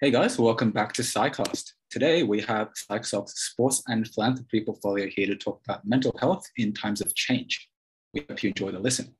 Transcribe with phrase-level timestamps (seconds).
[0.00, 1.72] Hey guys, welcome back to PsyCast.
[1.90, 6.72] Today we have PsychSoc's sports and philanthropy portfolio here to talk about mental health in
[6.72, 7.68] times of change.
[8.14, 9.16] We hope you enjoy the listen.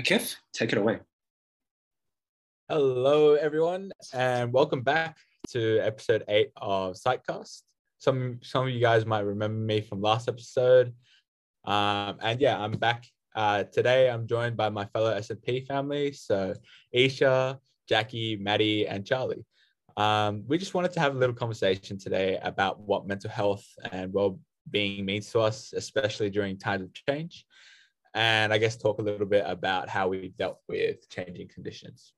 [0.00, 0.98] Akif, take it away.
[2.68, 5.16] Hello, everyone, and welcome back
[5.50, 7.62] to episode eight of PsyCast.
[7.98, 10.92] Some some of you guys might remember me from last episode,
[11.66, 13.06] um, and yeah, I'm back
[13.36, 14.10] uh, today.
[14.10, 16.54] I'm joined by my fellow S&P family, so
[16.92, 19.44] Eshaa, Jacky, Maddie, and Charlie.
[20.00, 24.10] Um, we just wanted to have a little conversation today about what mental health and
[24.10, 27.44] well-being means to us, especially during times of change,
[28.14, 32.14] and I guess talk a little bit about how we've dealt with changing conditions.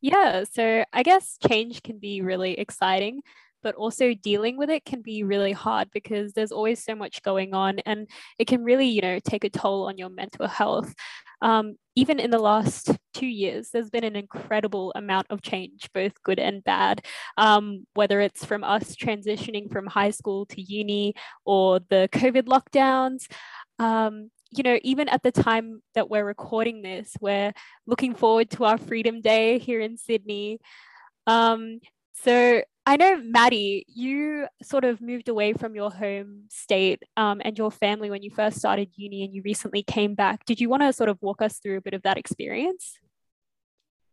[0.00, 3.20] Yeah, so I guess change can be really exciting,
[3.62, 7.54] but also dealing with it can be really hard because there's always so much going
[7.54, 10.94] on and it can really, you know, take a toll on your mental health.
[11.40, 16.22] Um, even in the last two years, there's been an incredible amount of change, both
[16.22, 17.04] good and bad,
[17.36, 23.26] um, whether it's from us transitioning from high school to uni or the COVID lockdowns.
[23.78, 27.52] Um, you know, even at the time that we're recording this, we're
[27.86, 30.60] looking forward to our Freedom Day here in Sydney.
[31.26, 31.80] Um,
[32.12, 37.56] so I know, Maddie, you sort of moved away from your home state um, and
[37.56, 40.44] your family when you first started uni and you recently came back.
[40.44, 42.98] Did you want to sort of walk us through a bit of that experience?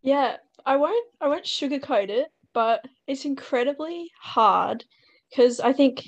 [0.02, 4.86] Yeah, I won't I won't sugarcoat it, but it's incredibly hard
[5.30, 6.04] because I think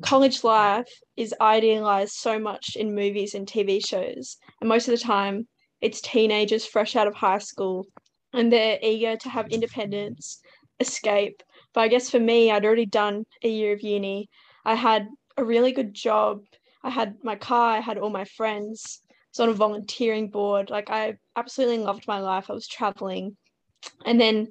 [0.00, 4.38] college life is idealized so much in movies and TV shows.
[4.60, 5.46] And most of the time
[5.82, 7.86] it's teenagers fresh out of high school
[8.32, 10.40] and they're eager to have independence,
[10.80, 14.28] escape, but I guess for me, I'd already done a year of uni.
[14.64, 16.42] I had a really good job.
[16.82, 19.00] I had my car, I had all my friends.
[19.10, 20.70] I was on a volunteering board.
[20.70, 22.46] Like I absolutely loved my life.
[22.48, 23.36] I was traveling.
[24.04, 24.48] And then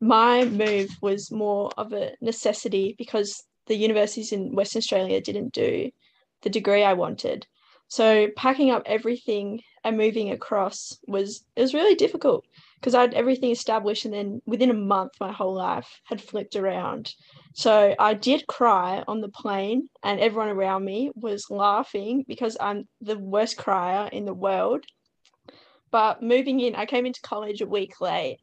[0.00, 5.90] my move was more of a necessity because the universities in Western Australia didn't do
[6.42, 7.46] the degree I wanted.
[7.88, 12.44] So packing up everything and moving across was it was really difficult
[12.82, 16.56] because I had everything established and then within a month my whole life had flipped
[16.56, 17.14] around.
[17.54, 22.88] So I did cry on the plane and everyone around me was laughing because I'm
[23.00, 24.84] the worst crier in the world.
[25.92, 28.38] But moving in, I came into college a week late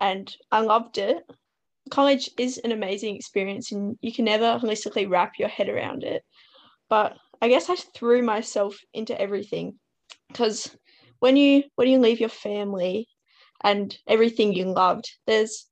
[0.00, 1.18] and I loved it.
[1.88, 6.24] College is an amazing experience and you can never holistically wrap your head around it.
[6.88, 9.78] But I guess I threw myself into everything
[10.26, 10.76] because
[11.20, 13.06] when you when you leave your family
[13.64, 15.10] and everything you loved.
[15.26, 15.66] There's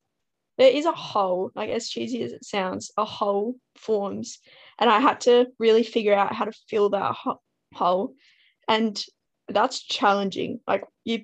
[0.59, 4.39] there is a hole, like as cheesy as it sounds, a hole forms,
[4.79, 7.15] and I had to really figure out how to fill that
[7.75, 8.15] hole,
[8.69, 9.03] and
[9.49, 10.61] that's challenging.
[10.67, 11.21] Like you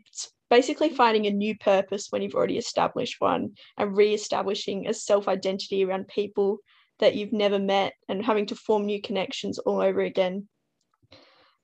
[0.51, 6.09] basically finding a new purpose when you've already established one and re-establishing a self-identity around
[6.09, 6.59] people
[7.01, 10.49] that you've never met and having to form new connections all over again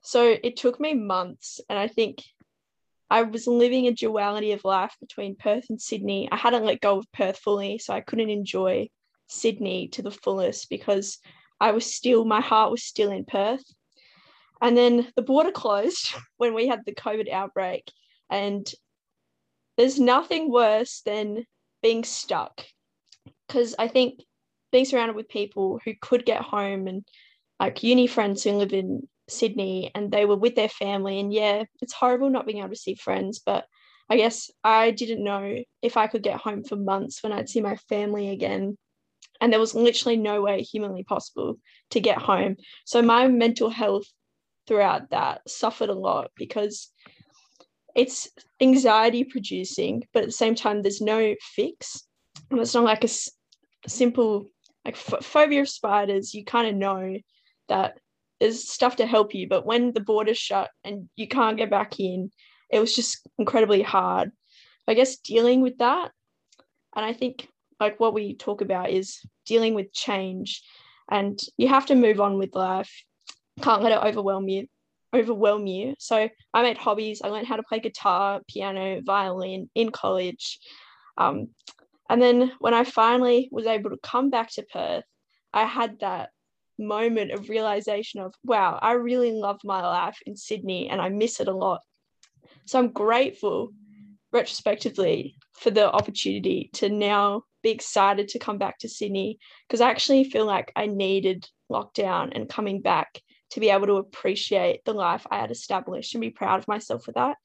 [0.02, 2.22] so it took me months and i think
[3.14, 6.28] I was living a duality of life between Perth and Sydney.
[6.32, 8.88] I hadn't let go of Perth fully, so I couldn't enjoy
[9.28, 11.18] Sydney to the fullest because
[11.60, 13.62] I was still, my heart was still in Perth.
[14.60, 17.84] And then the border closed when we had the COVID outbreak.
[18.30, 18.68] And
[19.76, 21.44] there's nothing worse than
[21.84, 22.66] being stuck
[23.46, 24.24] because I think
[24.72, 27.06] being surrounded with people who could get home and
[27.60, 31.20] like uni friends who live in Sydney and they were with their family.
[31.20, 33.64] And yeah, it's horrible not being able to see friends, but
[34.08, 37.60] I guess I didn't know if I could get home for months when I'd see
[37.60, 38.76] my family again.
[39.40, 41.58] And there was literally no way humanly possible
[41.90, 42.56] to get home.
[42.84, 44.06] So my mental health
[44.66, 46.90] throughout that suffered a lot because
[47.94, 48.28] it's
[48.60, 52.06] anxiety producing, but at the same time, there's no fix.
[52.50, 53.30] And it's not like a s-
[53.86, 54.50] simple,
[54.84, 57.16] like phobia of spiders, you kind of know
[57.68, 57.98] that
[58.40, 59.48] there's stuff to help you.
[59.48, 62.30] But when the border's shut and you can't get back in,
[62.70, 64.32] it was just incredibly hard.
[64.86, 66.10] I guess dealing with that.
[66.94, 67.48] And I think
[67.80, 70.62] like what we talk about is dealing with change
[71.10, 72.92] and you have to move on with life.
[73.62, 74.66] Can't let it overwhelm you
[75.14, 75.94] overwhelm you.
[75.98, 77.22] So I made hobbies.
[77.22, 80.58] I learned how to play guitar, piano, violin in college.
[81.16, 81.48] Um,
[82.10, 85.04] and then when I finally was able to come back to Perth,
[85.52, 86.30] I had that
[86.78, 91.40] moment of realization of, wow, I really love my life in Sydney and I miss
[91.40, 91.80] it a lot.
[92.66, 93.72] So I'm grateful
[94.32, 99.38] retrospectively for the opportunity to now be excited to come back to Sydney
[99.68, 103.96] because I actually feel like I needed lockdown and coming back to be able to
[103.96, 107.36] appreciate the life I had established and be proud of myself for that.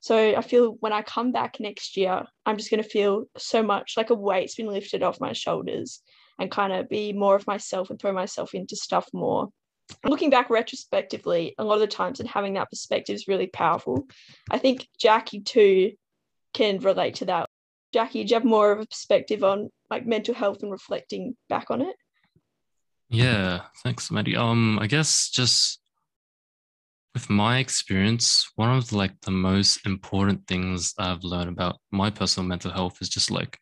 [0.00, 3.62] So I feel when I come back next year, I'm just going to feel so
[3.62, 6.00] much like a weight's been lifted off my shoulders
[6.38, 9.50] and kind of be more of myself and throw myself into stuff more.
[10.04, 14.06] Looking back retrospectively, a lot of the times and having that perspective is really powerful.
[14.50, 15.92] I think Jacky too
[16.54, 17.48] can relate to that.
[17.92, 21.70] Jacky, do you have more of a perspective on like mental health and reflecting back
[21.70, 21.96] on it?
[23.08, 24.36] Yeah, thanks, Maddie.
[24.36, 25.80] Um, I guess just
[27.12, 32.48] with my experience, one of like the most important things I've learned about my personal
[32.48, 33.58] mental health is just like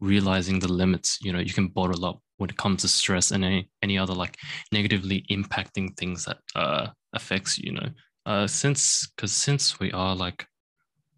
[0.00, 1.18] realizing the limits.
[1.22, 4.14] You know, you can bottle up when it comes to stress and any any other
[4.14, 4.36] like
[4.72, 7.88] negatively impacting things that uh affects you know.
[8.26, 10.46] Uh, since because since we are like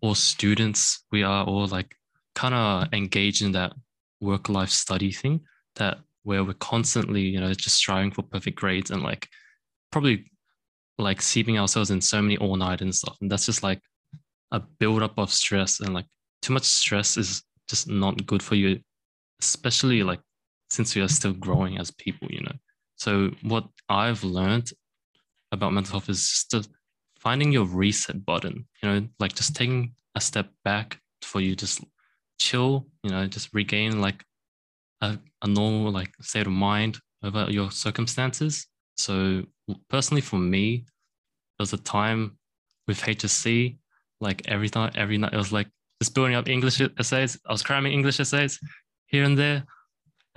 [0.00, 1.94] all students, we are all like
[2.35, 3.73] kind of engaged in that
[4.21, 5.41] work life study thing
[5.77, 9.27] that where we're constantly you know just striving for perfect grades and like
[9.91, 10.31] probably
[10.99, 13.81] like seeping ourselves in so many all night and stuff and that's just like
[14.53, 16.06] a buildup of stress and like
[16.43, 18.81] too much stress is just not good for you
[19.40, 20.20] especially like
[20.70, 22.56] since we are still growing as people you know?
[22.96, 24.70] So what i've learned
[25.52, 26.70] about mental health is just
[27.19, 29.08] finding your reset button you know?
[29.19, 31.82] Like just taking a step back for you just
[32.38, 33.26] chill you know?
[33.26, 34.25] Just regain like
[35.00, 38.67] a, a normal like state of mind over your circumstances.
[38.96, 39.44] So
[39.88, 42.38] personally, for me, there was a time
[42.87, 43.78] with HSC,
[44.20, 45.69] like every time, every night, it was like
[46.00, 47.38] just building up English essays.
[47.47, 48.58] I was cramming English essays
[49.06, 49.64] here and there,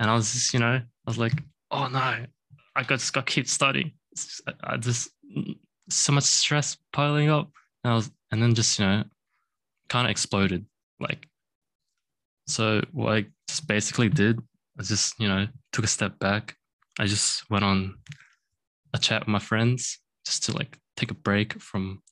[0.00, 1.32] and I was just, you know, I was like,
[1.70, 1.98] oh no,
[2.76, 3.92] I got just got to keep studying.
[4.62, 5.10] I just
[5.88, 7.50] so much stress piling up,
[7.82, 9.04] and I was, and then just you know,
[9.88, 10.66] kind of exploded.
[11.00, 11.28] Like,
[12.46, 14.40] so what I just basically did
[14.78, 16.56] I just, you know, took a step back.
[16.98, 17.94] I just went on
[18.92, 22.02] a chat with my friends just to like take a break from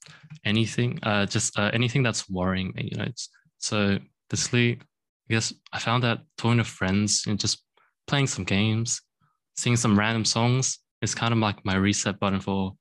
[0.44, 3.04] anything, uh, just uh, anything that's worrying me, you know.
[3.04, 3.28] It's,
[3.62, 3.98] so
[4.28, 4.78] basically,
[5.30, 7.64] I guess I found that talking to friends and just
[8.06, 9.00] playing some games,
[9.56, 12.72] singing some random songs is kind of like my reset button for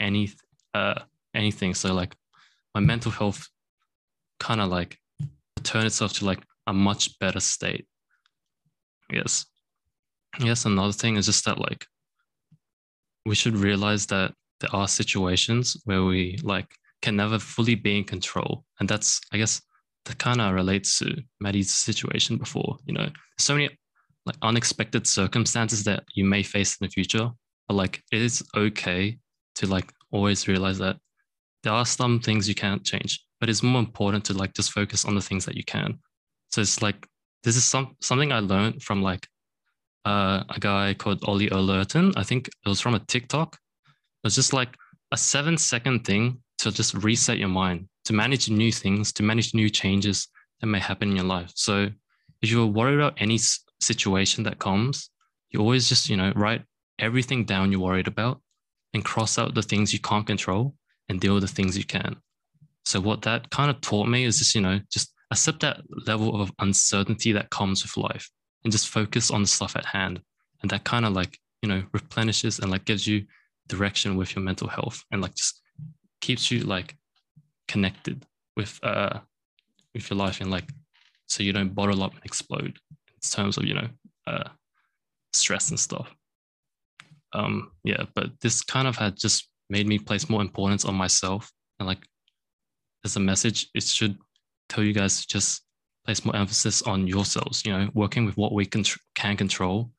[0.00, 0.32] any
[0.74, 1.00] uh
[1.34, 1.74] anything.
[1.74, 2.14] So like
[2.74, 3.46] my mental health
[4.40, 4.96] kind of like
[5.62, 7.86] turn itself to like a much better state
[9.12, 9.46] Yes.
[10.40, 11.86] Yes, another thing is just that like
[13.24, 16.66] we should realize that there are situations where we like
[17.02, 18.64] can never fully be in control.
[18.80, 19.62] And that's I guess
[20.14, 22.78] kind of relates to Maddie's situation before.
[22.86, 23.08] You know,
[23.38, 23.70] so many
[24.26, 27.30] like unexpected circumstances that you may face in the future.
[27.66, 29.18] But like it is okay
[29.56, 30.96] to like always realize that
[31.62, 35.04] there are some things you can't change, but it's more important to like just focus
[35.04, 35.98] on the things that you can.
[36.50, 37.06] So it's like
[37.42, 39.26] this is some something I learned from like
[40.04, 42.12] uh, a guy called Ollie Ollerton.
[42.16, 43.58] I think it was from a TikTok.
[43.86, 44.76] It was just like
[45.12, 49.52] a seven second thing to just reset your mind, to manage new things, to manage
[49.52, 50.28] new changes
[50.60, 51.52] that may happen in your life.
[51.54, 51.90] So
[52.40, 53.38] if you're worried about any
[53.82, 55.10] situation that comes,
[55.50, 56.62] you always just, you know, write
[56.98, 58.40] everything down you're worried about
[58.94, 60.74] and cross out the things you can't control
[61.10, 62.16] and deal with the things you can.
[62.86, 66.40] So what that kind of taught me is just, you know, just accept that level
[66.40, 68.30] of uncertainty that comes with life
[68.64, 70.22] and just focus on the stuff at hand.
[70.62, 73.26] And that kind of like, you know, replenishes and like gives you
[73.66, 75.60] direction with your mental health and like just
[76.22, 76.96] keeps you like
[77.68, 78.24] connected
[78.56, 79.20] with uh
[79.94, 80.68] with your life and like
[81.26, 83.88] so you don't bottle up and explode in terms of, you know,
[84.26, 84.48] uh
[85.32, 86.08] stress and stuff.
[87.32, 91.50] Um yeah, but this kind of had just made me place more importance on myself
[91.78, 92.04] and like
[93.04, 94.18] as a message, it should
[94.68, 95.62] tell you guys to just
[96.04, 99.90] place more emphasis on yourselves, you know, working with what we can, can control.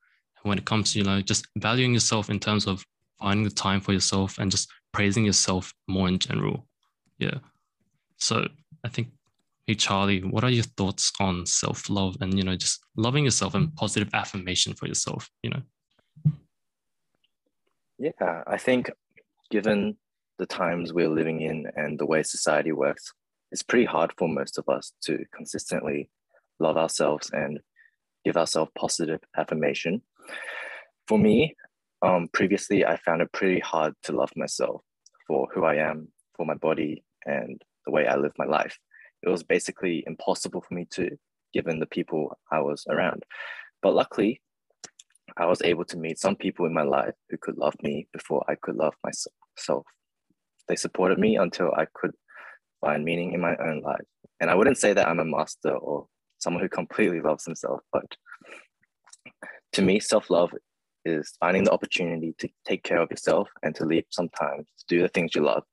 [0.42, 2.84] And when it comes to, you know, just valuing yourself in terms of
[3.20, 6.68] finding the time for yourself and just praising yourself more in general.
[7.20, 7.40] Yeah.
[8.20, 8.48] So
[8.84, 9.10] I think,
[9.68, 13.56] hey, Charlie, what are your thoughts on self love and, you know, just loving yourself
[13.56, 15.62] and positive affirmation for yourself, you know?
[17.98, 18.90] Yeah, I think
[19.52, 19.98] given
[20.38, 23.12] the times we're living in and the way society works,
[23.52, 26.10] it's pretty hard for most of us to consistently
[26.60, 27.60] love ourselves and
[28.24, 30.02] give ourselves positive affirmation.
[31.08, 31.56] For me,
[32.02, 34.82] um, previously, I found it pretty hard to love myself
[35.28, 38.78] for who I am, for my body, and the way I live my life.
[39.24, 41.18] It was basically impossible for me to,
[41.54, 43.24] given the people I was around.
[43.82, 44.42] But luckily,
[45.38, 48.44] I was able to meet some people in my life who could love me before
[48.48, 49.86] I could love myself.
[50.68, 52.12] They supported me until I could
[52.82, 54.06] find meaning in my own life.
[54.40, 56.08] And I wouldn't say that I'm a master or
[56.38, 58.06] someone who completely loves himself, but
[59.74, 60.52] to me, self love
[61.06, 65.02] is finding the opportunity to take care of yourself and to leave sometimes to do
[65.02, 65.64] the things you love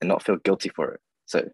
[0.00, 1.00] and not feel guilty for it.
[1.30, 1.48] So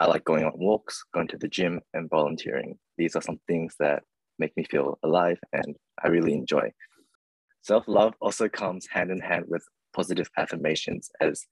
[0.00, 2.76] I like going on walks, going to the gym, and volunteering.
[2.98, 4.02] These are some things that
[4.38, 6.72] make me feel alive and I really enjoy.
[7.62, 9.64] Self love also comes hand in hand with
[9.96, 11.46] positive affirmations, as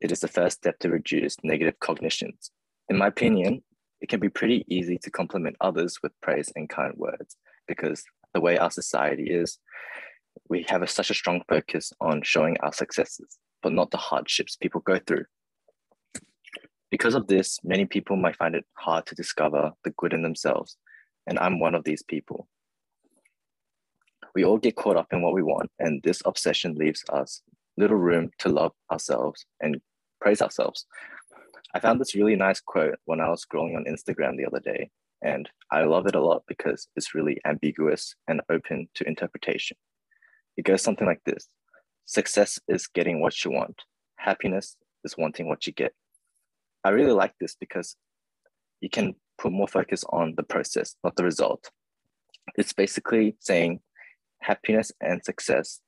[0.00, 2.50] it is the first step to reduce negative cognitions.
[2.88, 3.62] In my opinion,
[4.00, 7.36] it can be pretty easy to compliment others with praise and kind words
[7.68, 8.02] because
[8.34, 9.58] the way our society is,
[10.48, 14.56] we have a, such a strong focus on showing our successes, but not the hardships
[14.56, 15.26] people go through.
[16.90, 20.76] Because of this, many people might find it hard to discover the good in themselves,
[21.26, 22.48] and I'm one of these people.
[24.34, 27.42] We all get caught up in what we want, and this obsession leaves us
[27.76, 29.80] little room to love ourselves and
[30.20, 30.86] praise ourselves.
[31.74, 34.90] I found this really nice quote when I was scrolling on Instagram the other day,
[35.22, 39.76] and I love it a lot because it's really ambiguous and open to interpretation.
[40.56, 41.46] It goes something like this
[42.06, 43.82] Success is getting what you want,
[44.16, 45.92] happiness is wanting what you get.
[46.84, 47.96] I really like this because
[48.80, 51.70] you can put more focus on the process, not the result.
[52.56, 53.80] It's basically saying
[54.40, 55.80] happiness and success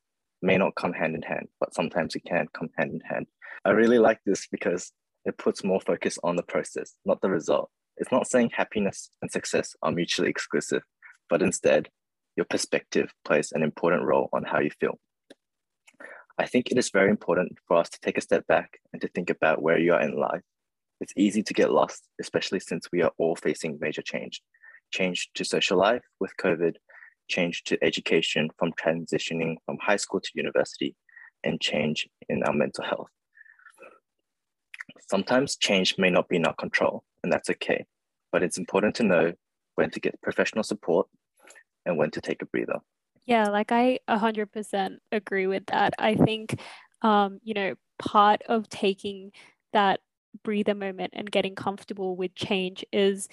[0.42, 3.26] may not come hand in hand, but sometimes it can come hand in hand.
[3.64, 4.92] I really like this because
[5.24, 7.70] it puts more focus on the process, not the result.
[7.96, 10.82] It's not saying happiness and success are mutually exclusive,
[11.30, 11.88] but instead,
[12.36, 14.98] your perspective plays an important role on how you feel.
[16.38, 19.08] I think it is very important for us to take a step back and to
[19.08, 20.42] think about where you are in life
[21.02, 24.40] it's easy to get lost, especially since we are all facing major change.
[24.92, 26.76] Change to social life with COVID,
[27.28, 30.94] change to education from transitioning from high school to university,
[31.44, 33.08] and change in our mental health.
[35.10, 37.84] Sometimes change may not be in our control, and that's okay.
[38.30, 39.32] But it's important to know
[39.74, 41.08] when to get professional support
[41.84, 42.78] and when to take a breather.
[43.26, 45.94] Yeah, like I 100% agree with that.
[45.98, 46.60] I think,
[47.02, 49.32] um, you know, part of taking
[49.72, 50.00] that
[50.44, 53.28] breather moment and getting comfortable with change is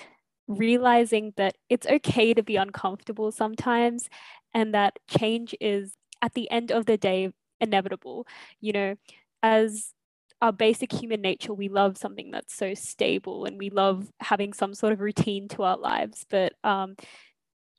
[0.47, 4.09] realizing that it's okay to be uncomfortable sometimes
[4.53, 8.25] and that change is at the end of the day inevitable.
[8.59, 8.95] You know
[9.43, 9.93] as
[10.41, 14.73] our basic human nature we love something that's so stable and we love having some
[14.73, 16.95] sort of routine to our lives but um,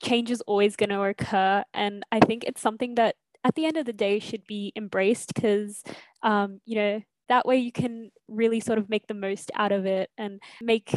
[0.03, 1.63] change is always going to occur.
[1.73, 5.33] And i think it's something that at the end of the day should be embraced
[5.33, 5.83] because
[6.23, 7.01] um, you know
[7.31, 10.93] that way you can really sort of make the most out of it and make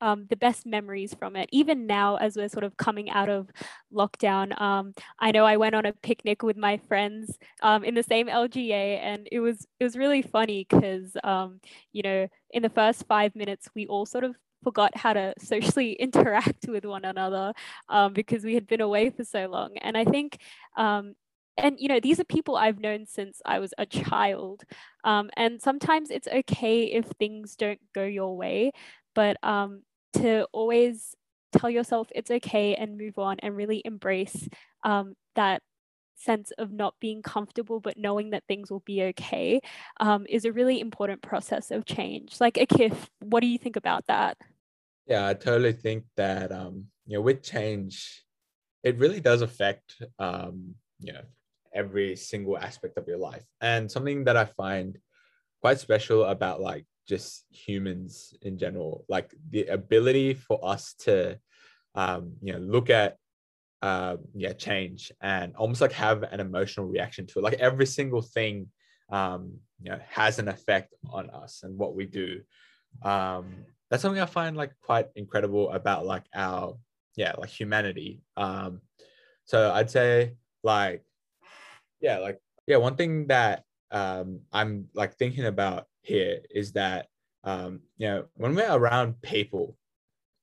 [0.00, 1.48] um, the best memories from it.
[1.52, 3.48] Even now, as we're sort of coming out of
[3.92, 8.02] lockdown, um, I know I went on a picnic with my friends um, in the
[8.02, 11.60] same LGA, and it was it was really funny because um,
[11.92, 15.92] you know in the first five minutes we all sort of forgot how to socially
[15.92, 17.54] interact with one another
[17.88, 19.76] um, because we had been away for so long.
[19.80, 20.38] And I think
[20.76, 21.14] um,
[21.58, 24.62] and you know these are people i've known since i was a child
[25.04, 28.72] um, and sometimes it's okay if things don't go your way
[29.14, 31.14] but um, to always
[31.52, 34.48] tell yourself it's okay and move on and really embrace
[34.84, 35.62] um, that
[36.16, 39.60] sense of not being comfortable but knowing that things will be okay
[40.00, 42.40] um, is a really important process of change.
[42.40, 44.36] Like akif what do you think about that?
[45.06, 48.24] Yeah i totally think that um, you know with change
[48.82, 51.22] it really does affect um, you know
[51.78, 53.46] every single aspect of your life.
[53.60, 54.98] And something that I find
[55.62, 61.38] quite special about like just humans in general, like the ability for us to,
[61.94, 63.16] um, you know, look at,
[63.80, 67.42] uh, yeah, change and almost like have an emotional reaction to it.
[67.42, 68.54] Like every single thing,
[69.10, 69.42] um,
[69.80, 72.40] you know, has an effect on us and what we do.
[73.02, 73.46] Um,
[73.88, 76.76] that's something I find like quite incredible about like our,
[77.16, 78.20] yeah, like humanity.
[78.36, 78.80] Um,
[79.44, 81.02] so I'd say like
[82.00, 87.06] yeah like yeah one thing that um i'm like thinking about here is that
[87.44, 89.76] um you know when we're around people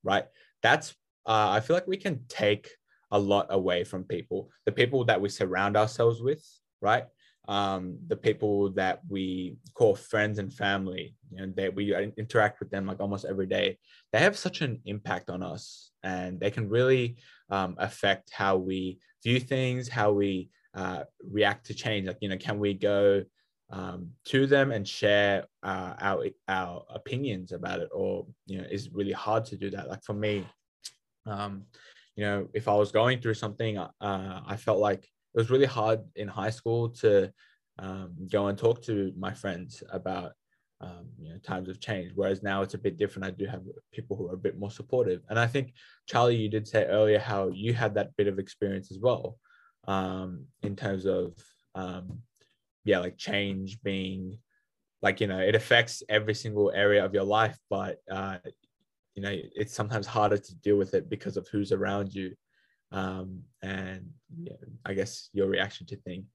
[0.03, 0.25] right
[0.62, 0.91] that's
[1.25, 2.69] uh, i feel like we can take
[3.12, 4.50] a lot away from people.
[4.65, 6.43] The people that we surround ourselves with
[6.81, 7.05] right
[7.47, 12.88] um, the people that we call friends and family and that we interact with them
[12.88, 13.77] like almost every day
[14.12, 17.17] they have such an impact on us and they can really
[17.50, 22.08] um, affect how we view things how we uh, react to change?
[22.08, 23.24] Like you know can we go
[23.72, 27.89] um, to them and share uh, our our opinions about it?
[27.94, 29.89] Or you know is really hard to do that?
[29.89, 30.46] Like for me
[31.25, 31.63] um,
[32.15, 35.65] you know if i was going through something uh, i felt like it was really
[35.65, 37.32] hard in high school to
[37.77, 40.32] um, go and talk to my friends about
[40.79, 42.12] um, you know times of change.
[42.15, 43.25] Whereas now it's a bit different.
[43.25, 45.22] I do have people who are a bit more supportive.
[45.29, 45.74] And i think
[46.08, 49.38] charlie you did say earlier how you had that bit of experience as well
[49.88, 51.34] um, in terms of
[51.75, 52.20] um,
[52.84, 54.38] yeah, like change being
[55.01, 58.38] like you know it affects every single area of your life but uh,
[59.13, 62.34] you know it's sometimes harder to deal with it because of who's around you.
[62.92, 64.54] Um, and yeah,
[64.86, 66.27] i guess your reaction to things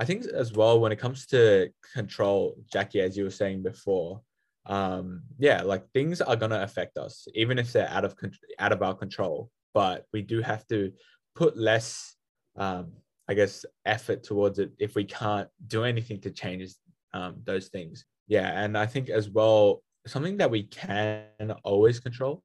[0.00, 4.22] i think as well when it comes to control jacky as you were saying before
[4.66, 8.16] um, yeah like things are going to affect us even if they're out of
[8.58, 10.90] out of our control but we do have to
[11.36, 12.16] put less
[12.58, 12.92] um,
[13.28, 16.70] i guess effort towards it if we can't do anything to change
[17.14, 21.26] um, those things yeah and i think as well something that we can
[21.64, 22.42] always control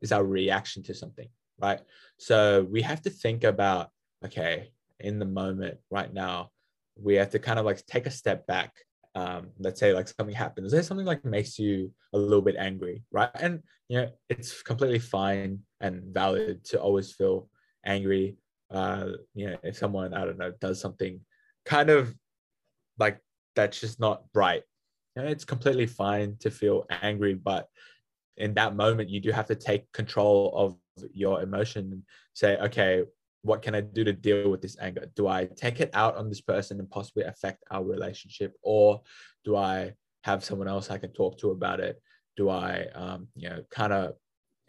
[0.00, 1.28] is our reaction to something,
[1.58, 1.80] right?
[2.18, 3.90] So we have to think about,
[4.24, 6.50] okay, in the moment right now,
[6.96, 8.72] we have to kind of like take a step back.
[9.14, 10.70] Um, let's say like something happens.
[10.70, 13.30] There's something like makes you a little bit angry, right?
[13.34, 17.48] And you know, it's completely fine and valid to always feel
[17.84, 18.36] angry.
[18.70, 21.20] Uh, you know, if someone, I don't know, does something
[21.64, 22.14] kind of
[22.98, 23.18] like
[23.56, 24.62] that's just not right
[25.16, 27.68] you know, it's completely fine to feel angry, but
[28.36, 30.76] in that moment, you do have to take control of
[31.12, 32.02] your emotion and
[32.34, 33.04] say, okay,
[33.42, 35.06] what can I do to deal with this anger?
[35.16, 39.02] Do I take it out on this person and possibly affect our relationship, or
[39.44, 42.00] do I have someone else I can talk to about it?
[42.36, 44.14] Do I, um, you know, kind of,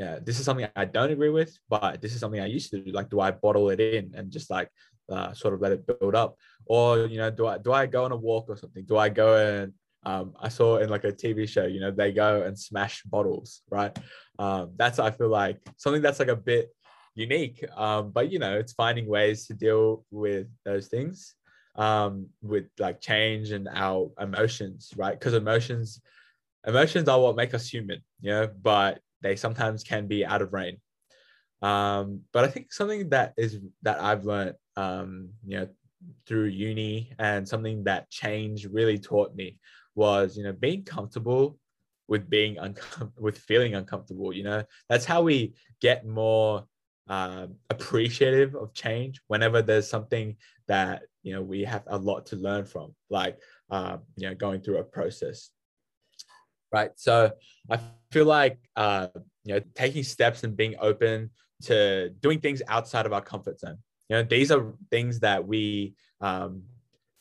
[0.01, 2.81] yeah, this is something I don't agree with, but this is something I used to
[2.81, 2.91] do.
[2.91, 4.67] Like, do I bottle it in and just like
[5.11, 8.03] uh, sort of let it build up, or you know, do I do I go
[8.05, 8.83] on a walk or something?
[8.83, 12.11] Do I go and um, I saw in like a TV show, you know, they
[12.11, 13.95] go and smash bottles, right?
[14.39, 16.73] Um, that's I feel like something that's like a bit
[17.13, 21.35] unique, um, but you know, it's finding ways to deal with those things
[21.75, 25.17] um, with like change and our emotions, right?
[25.19, 26.01] Because emotions,
[26.65, 30.53] emotions are what make us human, you know, but they sometimes can be out of
[30.53, 30.79] range.
[31.61, 35.67] Um, but I think something that is that I've learned, um, you know,
[36.25, 39.57] through uni and something that change really taught me
[39.95, 41.57] was you know being comfortable
[42.07, 46.65] with being uncom- with feeling uncomfortable you know that's how we get more
[47.07, 50.35] um, appreciative of change whenever there's something
[50.67, 53.37] that you know we have a lot to learn from like
[53.69, 55.49] um, you know going through a process
[56.71, 56.91] right?
[56.95, 57.31] So
[57.69, 57.79] i
[58.11, 59.07] feel like uh,
[59.43, 61.29] you know taking steps and being open
[61.63, 63.77] to doing things outside of our comfort zone.
[64.09, 66.63] You know these are things that we um,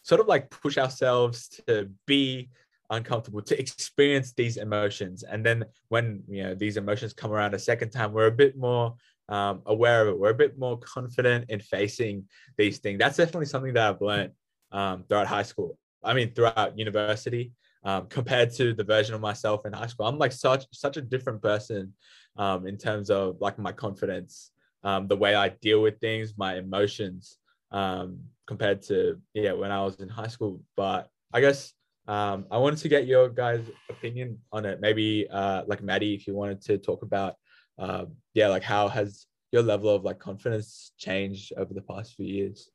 [0.03, 2.51] sort of like push ourselves to be
[2.91, 5.23] uncomfortable to experience these emotions.
[5.23, 8.57] And then when you know these emotions come around a second time we're a bit
[8.57, 8.95] more
[9.29, 10.19] um, aware of it.
[10.19, 12.25] We're a bit more confident in facing
[12.59, 12.99] these things.
[12.99, 14.33] That's definitely something that i've learned
[14.73, 15.79] um, throughout high school.
[16.03, 17.53] I mean throughout university
[17.85, 21.03] um, compared to the version of myself in high school i'm like such such a
[21.03, 21.93] different person
[22.37, 24.53] um, in terms of like my confidence
[24.85, 27.39] um, the way i deal with things my emotions
[27.73, 30.61] um, compared to yeah when I was in high school.
[30.77, 31.73] But I guess
[32.09, 34.81] um, I wanted to get your guys' opinion on it.
[34.81, 37.35] Maybe uh, like Maddie, if you wanted to talk about
[37.79, 42.27] uh, yeah, like how has your level of like confidence changed over the past few
[42.27, 42.71] years?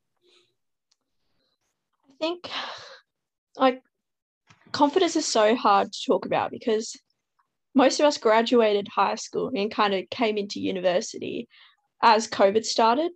[2.08, 2.50] I think
[3.56, 3.82] like
[4.72, 6.96] confidence is so hard to talk about because
[7.74, 11.48] most of us graduated high school and kind of came into university
[12.02, 13.12] as COVID started.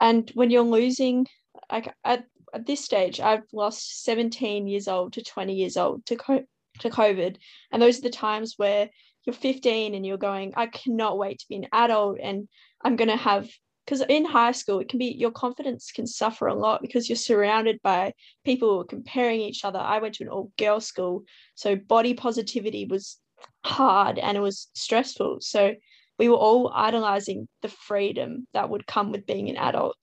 [0.00, 1.26] And when you're losing,
[1.70, 6.16] like at, at this stage, I've lost 17 years old to 20 years old to,
[6.16, 6.44] co-
[6.80, 7.36] to COVID.
[7.72, 8.90] And those are the times where
[9.24, 12.48] you're 15 and you're going, I cannot wait to be an adult and
[12.82, 13.48] I'm going to have
[13.86, 17.16] because in high school it can be your confidence can suffer a lot because you're
[17.16, 18.12] surrounded by
[18.44, 21.22] people comparing each other i went to an all girl school
[21.54, 23.18] so body positivity was
[23.64, 25.72] hard and it was stressful so
[26.18, 29.96] we were all idolizing the freedom that would come with being an adult.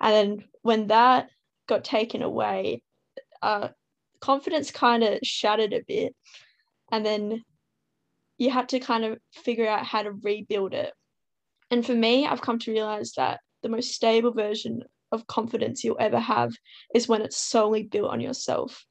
[0.00, 1.28] And then when that
[1.68, 2.82] got taken away,
[3.42, 3.68] uh,
[4.20, 6.14] confidence kind of shattered a bit.
[6.90, 7.42] And then
[8.38, 10.92] you had to kind of figure out how to rebuild it.
[11.74, 15.96] And for me, I've come to realize that the most stable version of confidence you'll
[15.98, 16.52] ever have
[16.94, 18.84] is when it's solely built on yourself.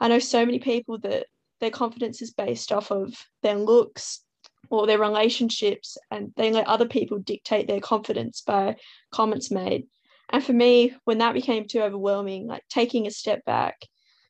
[0.00, 1.26] I know so many people that
[1.60, 4.24] their confidence is based off of their looks,
[4.70, 8.76] or their relationships and they let other people dictate their confidence by
[9.12, 9.86] comments made.
[10.30, 13.82] And for me, when that became too overwhelming, like taking a step back,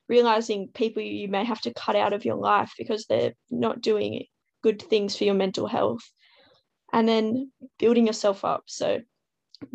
[0.08, 4.24] realizing people you may have to cut out of your life because they're not doing
[4.64, 6.02] good things for your mental health,
[6.92, 8.64] and then building yourself up.
[8.66, 9.00] So,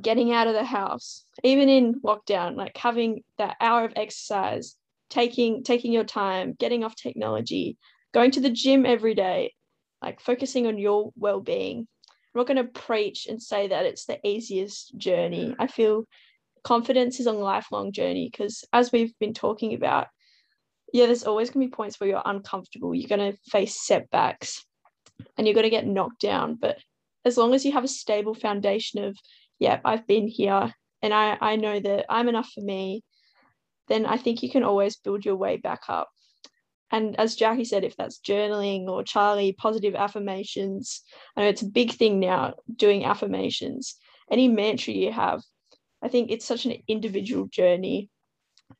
[0.02, 4.76] getting out of the house, even in lockdown, like having that hour of exercise,
[5.10, 7.78] taking taking your time, getting off technology,
[8.14, 9.54] going to the gym every day,
[10.02, 11.88] like focusing on your well-being
[12.36, 15.56] i'm not going to preach and say that it's the easiest journey mm.
[15.60, 16.04] i feel
[16.64, 20.08] confidence is a lifelong journey because as we've been talking about
[20.94, 22.94] yeah, there's always going to be points where you're uncomfortable.
[22.94, 24.64] You're going to face setbacks
[25.36, 26.54] and you're going to get knocked down.
[26.54, 26.78] But
[27.26, 29.18] as long as you have a stable foundation of,
[29.60, 33.04] yeah, I've been here and I, I know that I'm enough for me,
[33.88, 36.10] then I think you can always build your way back up.
[36.92, 41.02] And as Jacky said, if that's journaling or Charlie, positive affirmations,
[41.36, 43.96] I know it's a big thing now doing affirmations.
[44.32, 45.42] Any mantra you have,
[46.04, 48.10] I think it's such an individual journey.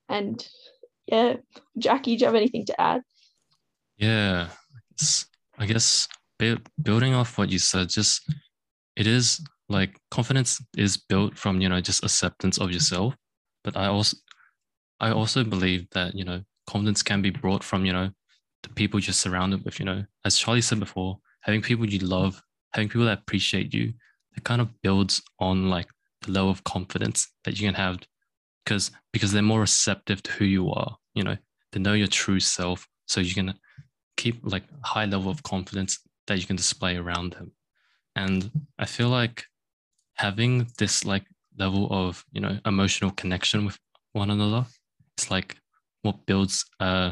[0.10, 0.48] And
[1.08, 1.38] yeah,
[1.78, 3.02] Jacky, do you have anything to add?
[3.98, 4.50] Yeah,
[5.58, 6.08] I guess
[6.82, 8.22] building off what you said, just
[8.96, 13.16] it is like confidence is built from you know just acceptance of yourself.
[13.64, 14.18] But I also
[15.00, 18.10] I also believe that you know confidence can be brought from you know
[18.64, 19.80] the people you're surrounded with.
[19.80, 22.42] You know, as Charlie said before, having people you love,
[22.74, 23.94] having people that appreciate you,
[24.36, 25.88] it kind of builds on like
[26.24, 28.00] the level of confidence that you can have
[28.64, 31.38] because because they're more receptive to who you are you know
[31.72, 33.54] they know your true self so you can
[34.18, 37.52] keep like high level of confidence that you can display around them
[38.16, 39.46] and i feel like
[40.16, 41.26] having this like
[41.58, 43.78] level of you know emotional connection with
[44.14, 44.66] one another
[45.18, 45.56] it's like
[46.02, 47.12] what builds uh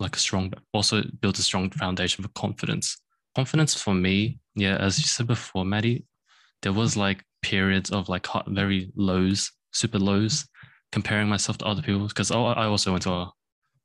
[0.00, 2.98] like a strong also builds a strong foundation for confidence.
[3.34, 6.04] Confidence for me yeah as you said before maddie
[6.62, 10.46] there was like periods of like hot, very lows super lows
[10.92, 13.32] comparing myself to other people because I also went to a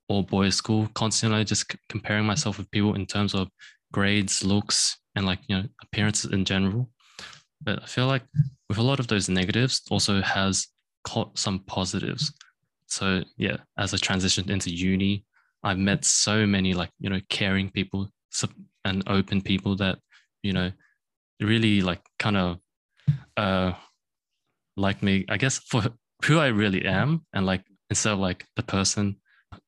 [0.08, 3.50] all boys school, constantly just comparing myself with people in terms of
[3.94, 6.90] grades, looks, and like you know appearances in general.
[7.62, 8.24] But I feel like
[8.68, 10.68] with a lot of those negatives, also has
[11.06, 12.34] caught some positives.
[12.88, 15.26] So yeah, as I transitioned into uni,
[15.64, 18.10] I've met so many like you know caring people
[18.84, 20.00] and open people that
[20.42, 20.72] you know
[21.40, 22.58] really like kind of
[23.38, 23.74] uh
[24.76, 25.26] like me.
[25.30, 25.84] I guess for
[26.26, 29.18] who I really am and like instead of like the person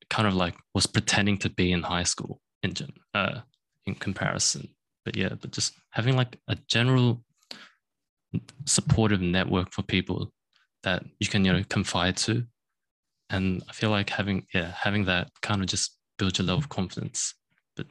[0.09, 2.73] kind of like was pretending to be in high school in
[3.13, 3.41] uh
[3.85, 4.69] in comparison.
[5.03, 7.23] But yeah, but just having like a general
[8.65, 10.31] supportive network for people
[10.83, 12.45] that you can you know confide to,
[13.29, 16.69] and I feel like having yeah having that kind of just builds your level of
[16.69, 17.35] confidence.
[17.75, 17.87] But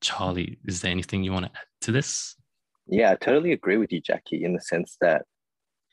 [0.00, 2.34] Charlie, is there anything you want to add to this?
[2.86, 5.22] Yeah, I totally agree with you, Jacky, in the sense that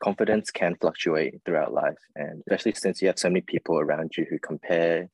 [0.04, 1.98] confidence can fluctuate throughout life.
[2.16, 5.08] And especially since you have so many people around you who compare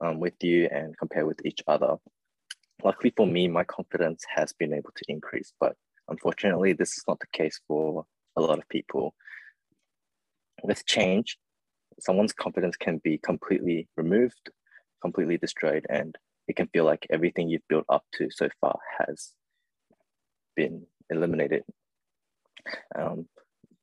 [0.00, 1.96] um, with you and compare with each other.
[2.84, 5.76] Luckily for me, my confidence has been able to increase, but
[6.08, 8.04] unfortunately, this is not the case for
[8.36, 9.14] a lot of people.
[10.64, 11.38] With change,
[12.00, 14.50] someone's confidence can be completely removed,
[15.00, 16.16] completely destroyed, and
[16.48, 19.32] it can feel like everything you've built up to so far has
[20.56, 21.62] been eliminated.
[22.96, 23.26] Um,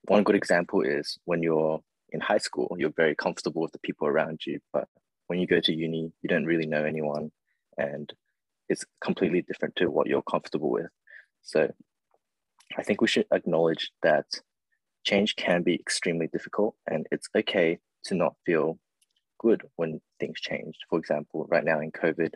[0.03, 1.81] one good example is when you're
[2.11, 4.87] in high school, you're very comfortable with the people around you, but
[5.27, 7.31] when you go to uni, you don't really know anyone
[7.77, 8.11] and
[8.69, 10.89] it's completely different to what you're comfortable with.
[11.41, 11.71] So
[12.77, 14.25] I think we should acknowledge that
[15.03, 18.77] change can be extremely difficult and it's okay to not feel
[19.39, 20.75] good when things change.
[20.89, 22.33] For example, right now in COVID,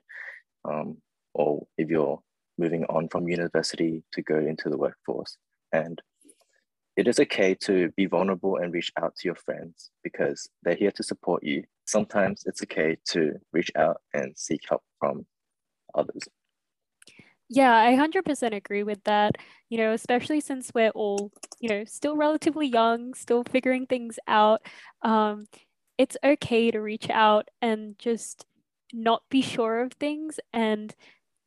[0.66, 0.98] um,
[1.34, 2.20] or if you're
[2.58, 5.38] moving on from university to go into the workforce.
[5.72, 6.02] And
[6.96, 10.92] it is okay to be vulnerable and reach out to your friends because they're here
[10.92, 11.64] to support you.
[11.86, 15.26] Sometimes it's okay to reach out and seek help from
[15.96, 16.28] others.
[17.50, 19.36] Yeah, I 100% agree with that.
[19.70, 24.62] You know, especially since we're all, you know, still relatively young, still figuring things out.
[25.02, 25.48] Um,
[25.98, 28.46] it's okay to reach out and just
[28.92, 30.96] not be sure of things and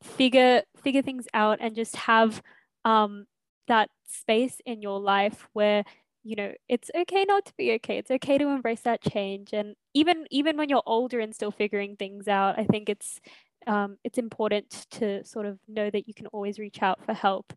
[0.03, 2.41] figure figure things out and just have
[2.85, 3.25] um,
[3.67, 5.83] that space in your life where
[6.23, 9.75] you know it's okay not to be okay it's okay to embrace that change and
[9.93, 13.19] even even when you're older and still figuring things out i think it's
[13.67, 17.53] um, it's important to sort of know that you can always reach out for help.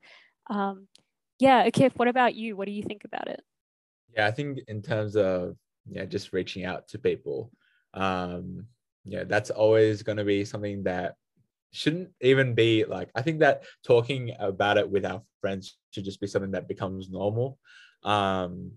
[0.48, 0.88] Um,
[1.38, 2.56] yeah Akif, what about you?
[2.56, 3.40] What do you think about it?
[4.14, 5.56] Yeah i think in terms of
[5.88, 7.50] yeah just reaching out to people
[7.94, 8.66] um
[9.04, 11.14] yeah that's always going to be something that
[11.72, 16.20] shouldn't even be like i think that talking about it with our friends should just
[16.20, 17.58] be something that becomes normal.
[18.02, 18.72] Um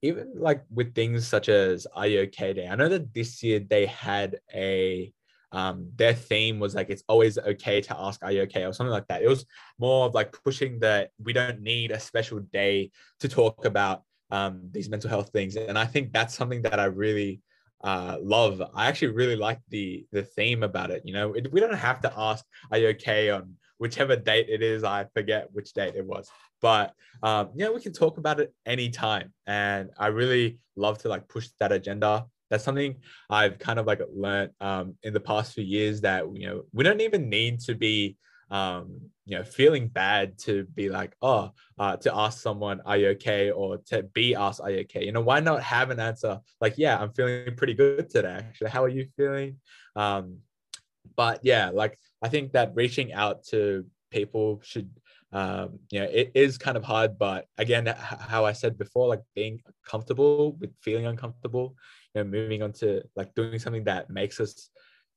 [0.00, 3.58] even like with things such as are you okay day i know that this year
[3.58, 5.12] they had a
[5.54, 8.92] um their theme was like it's always okay to ask are you okay or something
[8.92, 9.46] like that it was
[9.78, 12.90] more of like pushing that we don't need a special day
[13.20, 16.84] to talk about um these mental health things and i think that's something that i
[16.84, 17.40] really
[17.84, 18.62] uh, love.
[18.74, 21.02] I actually really like the the theme about it.
[21.04, 24.62] You know, it, we don't have to ask, "Are you okay?" on whichever date it
[24.62, 24.82] is.
[24.84, 26.30] I forget which date it was,
[26.62, 29.34] but um, yeah, we can talk about it anytime.
[29.46, 32.96] And I really love to like push that agenda that's something
[33.30, 36.84] I've kind of like learned um, in the past few years that you know we
[36.84, 38.16] don't even need to be
[38.50, 43.08] um, you know feeling bad to be like oh uh, to ask someone are you
[43.08, 43.50] okay?
[43.50, 45.04] or to be asked are you okay?
[45.04, 48.70] You know why not have an answer like yeah I'm feeling pretty good today actually.
[48.70, 49.56] How are you feeling?
[49.96, 50.38] Um,
[51.16, 54.90] but yeah like I think that reaching out to people should
[55.34, 59.22] um, you know it is kind of hard but again how i said before like
[59.34, 61.74] being comfortable with feeling uncomfortable
[62.14, 64.70] know moving on to like doing something that makes us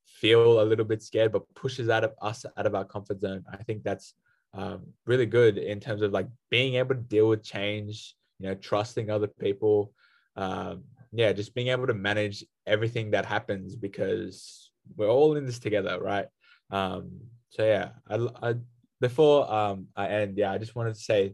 [0.05, 3.43] feel a little bit scared but pushes out of us out of our comfort zone
[3.51, 4.13] i think that's
[4.53, 8.55] um, really good in terms of like being able to deal with change you know
[8.55, 9.93] trusting other people
[10.35, 15.59] um, yeah just being able to manage everything that happens because we're all in this
[15.59, 16.27] together right
[16.71, 17.11] um,
[17.49, 18.55] so yeah I, I
[18.99, 21.33] before um I end, yeah, I just wanted to say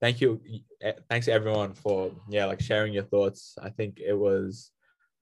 [0.00, 0.40] thank you,
[0.80, 3.56] eh, thanks everyone for yeah like sharing your thoughts.
[3.62, 4.70] I think it was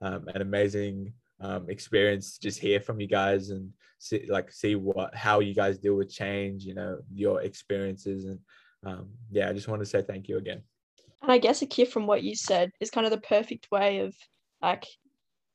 [0.01, 5.15] um, an amazing um, experience just hear from you guys and see like see what
[5.15, 6.65] how you guys deal with change.
[6.65, 8.39] You know your experiences and
[8.85, 10.63] um, yeah, I just want to say thank you again.
[11.23, 14.15] And I guess Akif from what you said is kind of the perfect way of
[14.63, 14.87] like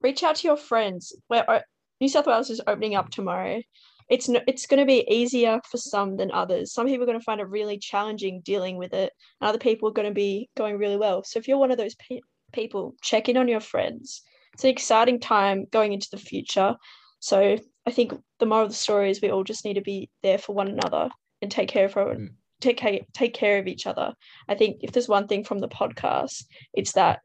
[0.02, 1.16] reach out to your friends.
[1.28, 1.62] Where uh,
[2.00, 3.62] New South Wales is opening up tomorrow,
[4.10, 6.74] it's no, it's going to be easier for some than others.
[6.74, 9.90] Some people are going to find it really challenging dealing with it, and other people
[9.90, 11.24] are going to be going really well.
[11.24, 12.22] So if you're one of those pe-
[12.54, 14.22] people, check in on your friends.
[14.56, 16.78] It's an exciting time going into the future.
[17.20, 20.10] So I think the moral of the story is we all just need to be
[20.24, 21.10] there for one another
[21.42, 22.30] and take care of our, mm.
[22.62, 24.14] take care take care of each other.
[24.48, 27.20] I think if there's one thing from the podcast, it's that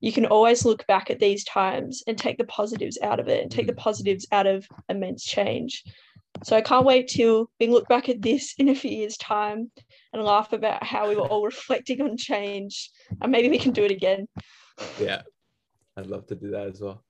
[0.00, 3.42] you can always look back at these times and take the positives out of it
[3.42, 3.78] and take the mm.
[3.78, 5.84] positives out of immense change.
[6.42, 9.70] So I can't wait till we look back at this in a few years' time
[10.12, 12.90] and laugh about how we were all reflecting on change.
[13.22, 14.26] And maybe we can do it again.
[15.00, 15.22] Yeah,
[15.96, 17.04] I'd love to do that as well.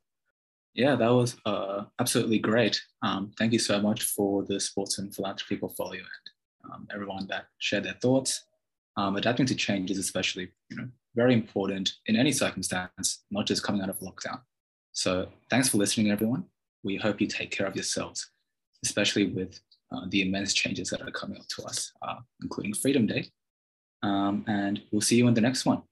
[0.75, 2.81] Yeah, that was uh, absolutely great.
[3.03, 7.47] Um, thank you so much for the sports and philanthropy portfolio and um, everyone that
[7.59, 8.45] shared their thoughts.
[8.97, 13.63] Um, adapting to change is especially, you know, very important in any circumstance, not just
[13.63, 14.41] coming out of lockdown.
[14.93, 16.45] So thanks for listening, everyone.
[16.83, 18.31] We hope you take care of yourselves
[18.85, 19.61] especially with
[19.93, 23.27] uh, the immense changes that are coming up to us, uh, including Freedom Day.
[24.03, 25.83] Um, and we'll see you in the next one.